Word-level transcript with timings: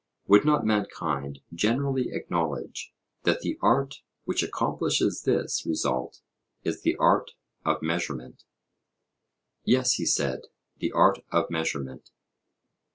Would 0.25 0.45
not 0.45 0.65
mankind 0.65 1.41
generally 1.53 2.09
acknowledge 2.09 2.91
that 3.21 3.41
the 3.41 3.59
art 3.61 3.97
which 4.25 4.41
accomplishes 4.41 5.21
this 5.27 5.63
result 5.63 6.21
is 6.63 6.81
the 6.81 6.95
art 6.95 7.33
of 7.63 7.83
measurement? 7.83 8.43
Yes, 9.63 9.91
he 9.93 10.07
said, 10.07 10.45
the 10.79 10.91
art 10.91 11.19
of 11.31 11.51
measurement. 11.51 12.09